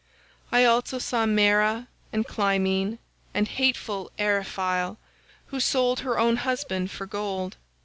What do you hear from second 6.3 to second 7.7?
husband for gold.